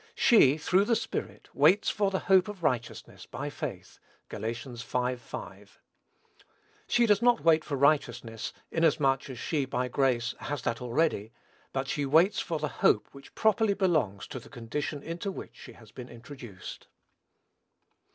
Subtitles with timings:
[0.15, 4.41] She, "through the Spirit, waits for the hope of righteousness by faith." (Gal.
[4.51, 4.73] v.
[5.15, 5.79] 5.)
[6.87, 11.31] She does not wait for righteousness, inasmuch as she, by grace, has that already;
[11.71, 15.73] but she waits for the hope which properly belongs to the condition into which she
[15.73, 16.87] has been introduced.